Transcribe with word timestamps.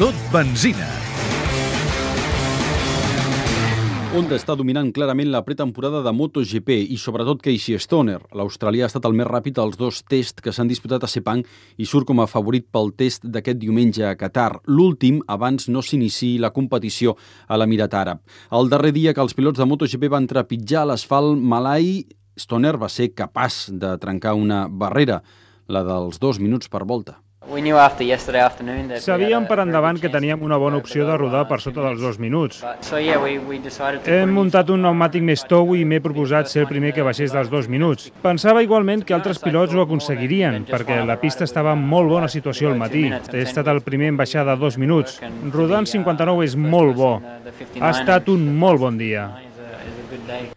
Tot 0.00 0.16
benzina. 0.32 0.86
Honda 4.16 4.38
està 4.38 4.54
dominant 4.56 4.88
clarament 4.96 5.28
la 5.28 5.42
pretemporada 5.44 5.98
de 6.00 6.12
MotoGP 6.16 6.70
i 6.94 6.96
sobretot 6.96 7.42
Casey 7.44 7.76
Stoner. 7.76 8.16
L'australià 8.32 8.86
ha 8.86 8.88
estat 8.88 9.04
el 9.04 9.12
més 9.18 9.28
ràpid 9.28 9.60
als 9.60 9.76
dos 9.76 9.98
tests 10.08 10.40
que 10.40 10.54
s'han 10.56 10.70
disputat 10.70 11.04
a 11.04 11.10
Sepang 11.12 11.42
i 11.76 11.88
surt 11.88 12.08
com 12.08 12.22
a 12.24 12.26
favorit 12.30 12.64
pel 12.72 12.88
test 12.96 13.26
d'aquest 13.34 13.60
diumenge 13.60 14.06
a 14.08 14.14
Qatar, 14.16 14.62
l'últim 14.64 15.20
abans 15.28 15.68
no 15.68 15.82
s'iniciï 15.84 16.38
la 16.40 16.54
competició 16.56 17.12
a 17.48 17.58
l'Emirat 17.60 17.92
Àrab. 17.92 18.22
El 18.48 18.72
darrer 18.72 18.94
dia 18.96 19.12
que 19.12 19.20
els 19.20 19.36
pilots 19.36 19.60
de 19.60 19.66
MotoGP 19.68 20.08
van 20.12 20.28
trepitjar 20.30 20.86
l'asfalt 20.88 21.36
malai, 21.36 22.06
Stoner 22.40 22.78
va 22.80 22.88
ser 22.88 23.10
capaç 23.12 23.66
de 23.68 23.92
trencar 24.00 24.32
una 24.40 24.64
barrera, 24.72 25.20
la 25.68 25.84
dels 25.84 26.16
dos 26.16 26.40
minuts 26.40 26.72
per 26.72 26.86
volta. 26.88 27.20
Sabíem 29.02 29.46
per 29.48 29.58
endavant 29.64 29.98
que 29.98 30.08
teníem 30.08 30.42
una 30.46 30.56
bona 30.62 30.78
opció 30.78 31.04
de 31.08 31.16
rodar 31.18 31.42
per 31.50 31.58
sota 31.60 31.82
dels 31.82 32.00
dos 32.00 32.18
minuts. 32.22 32.62
Hem 34.06 34.30
muntat 34.30 34.70
un 34.70 34.82
pneumàtic 34.84 35.26
més 35.26 35.42
tou 35.50 35.74
i 35.74 35.82
m'he 35.84 35.98
proposat 36.04 36.46
ser 36.52 36.62
el 36.62 36.68
primer 36.70 36.92
que 36.94 37.02
baixés 37.02 37.34
dels 37.34 37.50
dos 37.50 37.66
minuts. 37.68 38.12
Pensava 38.22 38.62
igualment 38.62 39.02
que 39.04 39.14
altres 39.16 39.42
pilots 39.42 39.74
ho 39.74 39.82
aconseguirien, 39.82 40.62
perquè 40.70 41.02
la 41.04 41.18
pista 41.20 41.44
estava 41.44 41.74
en 41.74 41.82
molt 41.82 42.08
bona 42.14 42.30
situació 42.30 42.70
al 42.70 42.78
matí. 42.78 43.08
He 43.10 43.42
estat 43.42 43.66
el 43.68 43.82
primer 43.82 44.12
en 44.14 44.22
baixar 44.22 44.46
de 44.46 44.56
dos 44.56 44.78
minuts. 44.78 45.18
Rodant 45.50 45.86
59 45.90 46.46
és 46.46 46.56
molt 46.56 46.94
bo. 46.96 47.14
Ha 47.80 47.90
estat 47.90 48.30
un 48.30 48.52
molt 48.56 48.80
bon 48.86 48.98
dia. 48.98 49.28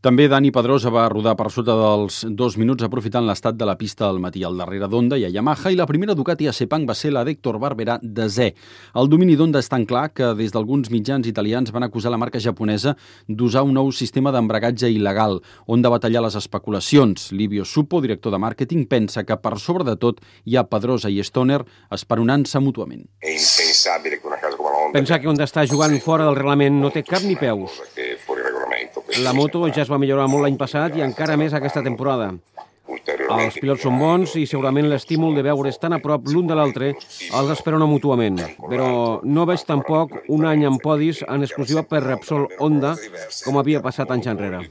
També 0.00 0.28
Dani 0.30 0.52
Pedrosa 0.54 0.92
va 0.94 1.08
rodar 1.10 1.34
per 1.34 1.48
sota 1.50 1.74
dels 1.74 2.20
dos 2.38 2.56
minuts 2.56 2.84
aprofitant 2.86 3.26
l'estat 3.26 3.56
de 3.58 3.66
la 3.66 3.74
pista 3.76 4.06
al 4.06 4.20
matí 4.22 4.44
al 4.46 4.56
darrere 4.56 4.86
d'Honda 4.88 5.18
i 5.18 5.24
a 5.26 5.30
Yamaha 5.34 5.72
i 5.74 5.78
la 5.78 5.88
primera 5.90 6.14
Ducati 6.14 6.46
a 6.46 6.52
Sepang 6.54 6.86
va 6.86 6.94
ser 6.94 7.10
la 7.12 7.24
d'Héctor 7.26 7.58
Barberà 7.58 7.98
desè. 8.02 8.52
El 8.94 9.10
domini 9.10 9.34
d'Honda 9.36 9.58
és 9.58 9.68
tan 9.68 9.84
clar 9.90 10.08
que 10.14 10.30
des 10.38 10.54
d'alguns 10.54 10.92
mitjans 10.94 11.26
italians 11.26 11.72
van 11.74 11.82
acusar 11.82 12.12
la 12.14 12.20
marca 12.20 12.38
japonesa 12.38 12.94
d'usar 13.28 13.64
un 13.66 13.74
nou 13.74 13.90
sistema 13.92 14.30
d'embragatge 14.32 14.88
il·legal. 14.94 15.40
Honda 15.66 15.90
va 15.90 15.98
tallar 15.98 16.22
les 16.24 16.38
especulacions. 16.38 17.32
Livio 17.32 17.64
Supo, 17.64 18.00
director 18.00 18.32
de 18.32 18.38
màrqueting, 18.38 18.86
pensa 18.86 19.24
que 19.24 19.36
per 19.36 19.58
sobre 19.58 19.84
de 19.84 19.96
tot 19.96 20.22
hi 20.44 20.56
ha 20.56 20.64
Pedrosa 20.70 21.10
i 21.10 21.18
Stoner 21.24 21.64
esperonant-se 21.90 22.62
mútuament. 22.62 23.04
Pensar 24.92 25.18
que 25.20 25.28
Honda 25.28 25.44
està 25.44 25.66
jugant 25.68 25.98
fora 26.00 26.24
del 26.24 26.38
reglament 26.38 26.78
no 26.80 26.92
té 26.94 27.02
cap 27.04 27.26
ni 27.26 27.36
peus. 27.36 27.82
La 29.22 29.32
moto 29.32 29.66
ja 29.68 29.82
es 29.82 29.90
va 29.90 29.98
millorar 29.98 30.28
molt 30.30 30.44
l'any 30.44 30.56
passat 30.60 30.96
i 30.98 31.02
encara 31.04 31.36
més 31.40 31.54
aquesta 31.56 31.82
temporada. 31.82 32.32
Els 33.28 33.56
pilots 33.60 33.82
són 33.84 33.98
bons 34.00 34.34
i 34.40 34.44
segurament 34.48 34.86
l'estímul 34.88 35.34
de 35.36 35.42
veure's 35.44 35.76
tan 35.80 35.92
a 35.92 35.98
prop 36.02 36.28
l'un 36.32 36.46
de 36.48 36.56
l'altre 36.56 36.92
els 36.94 37.50
esperona 37.52 37.86
mútuament, 37.88 38.38
però 38.70 38.88
no 39.24 39.44
veig 39.48 39.64
tampoc 39.68 40.14
un 40.34 40.46
any 40.48 40.64
en 40.68 40.78
podis 40.82 41.20
en 41.26 41.44
exclusiva 41.44 41.82
per 41.84 42.00
Repsol 42.06 42.46
Honda, 42.58 42.94
com 43.44 43.60
havia 43.60 43.82
passat 43.84 44.10
anys 44.14 44.30
enrere. 44.32 44.62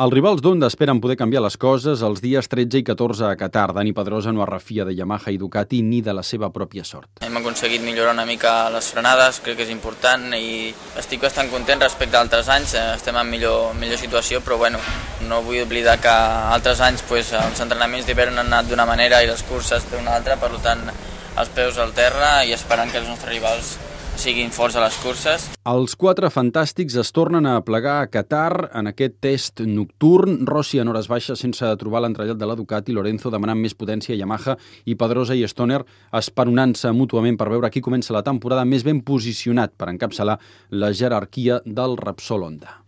Els 0.00 0.14
rivals 0.14 0.40
d'Honda 0.40 0.68
esperen 0.70 0.96
poder 1.04 1.18
canviar 1.20 1.42
les 1.44 1.58
coses 1.60 2.00
els 2.06 2.22
dies 2.24 2.46
13 2.48 2.78
i 2.80 2.84
14 2.88 3.26
a 3.28 3.34
Qatar. 3.36 3.74
Dani 3.76 3.90
Pedrosa 3.92 4.32
no 4.32 4.40
es 4.40 4.48
refia 4.48 4.86
de 4.88 4.94
Yamaha 4.96 5.34
i 5.34 5.36
Ducati 5.36 5.82
ni 5.84 5.98
de 6.00 6.14
la 6.16 6.22
seva 6.24 6.48
pròpia 6.54 6.86
sort. 6.88 7.20
Hem 7.26 7.36
aconseguit 7.36 7.84
millorar 7.84 8.14
una 8.16 8.24
mica 8.24 8.70
les 8.72 8.88
frenades, 8.94 9.42
crec 9.44 9.58
que 9.58 9.66
és 9.66 9.74
important 9.74 10.24
i 10.38 10.70
estic 11.02 11.20
bastant 11.20 11.52
content 11.52 11.84
respecte 11.84 12.16
a 12.16 12.24
altres 12.24 12.48
anys, 12.48 12.72
estem 12.94 13.20
en 13.20 13.28
millor, 13.28 13.76
millor 13.76 14.00
situació, 14.00 14.40
però 14.40 14.56
bueno, 14.64 14.80
no 15.28 15.42
vull 15.44 15.60
oblidar 15.66 15.98
que 16.00 16.16
altres 16.56 16.80
anys 16.80 17.04
pues, 17.04 17.34
els 17.36 17.60
entrenaments 17.60 18.08
d'hivern 18.08 18.40
han 18.40 18.48
anat 18.48 18.72
d'una 18.72 18.88
manera 18.88 19.20
i 19.20 19.28
les 19.28 19.44
curses 19.52 19.84
d'una 19.92 20.16
altra, 20.16 20.40
per 20.40 20.54
tant 20.64 20.88
els 20.88 21.52
peus 21.52 21.76
al 21.76 21.92
terra 21.92 22.38
i 22.48 22.56
esperant 22.56 22.88
que 22.88 23.04
els 23.04 23.12
nostres 23.12 23.36
rivals 23.36 23.76
siguin 24.20 24.50
forts 24.52 24.76
a 24.76 24.82
les 24.84 24.96
curses. 25.00 25.46
Els 25.70 25.94
quatre 25.96 26.28
fantàstics 26.32 26.98
es 27.00 27.10
tornen 27.16 27.46
a 27.48 27.54
plegar 27.64 27.94
a 28.02 28.08
Qatar 28.12 28.68
en 28.76 28.90
aquest 28.90 29.16
test 29.24 29.62
nocturn. 29.64 30.42
Rossi 30.48 30.82
en 30.82 30.90
hores 30.92 31.08
baixes 31.08 31.40
sense 31.40 31.70
trobar 31.80 32.02
l'entrellat 32.04 32.36
de 32.36 32.48
la 32.48 32.56
Ducati, 32.58 32.92
Lorenzo 32.92 33.32
demanant 33.32 33.60
més 33.62 33.76
potència 33.78 34.12
a 34.12 34.18
Yamaha 34.20 34.58
i 34.84 34.98
Pedrosa 35.00 35.38
i 35.38 35.46
Stoner 35.48 35.80
esperonant-se 36.20 36.92
mútuament 36.92 37.40
per 37.40 37.48
veure 37.48 37.72
qui 37.72 37.84
comença 37.84 38.12
la 38.16 38.24
temporada 38.26 38.68
més 38.68 38.84
ben 38.84 39.00
posicionat 39.00 39.72
per 39.72 39.88
encapçalar 39.94 40.36
la 40.76 40.92
jerarquia 40.92 41.62
del 41.64 41.96
Repsol 41.96 42.44
Honda. 42.44 42.80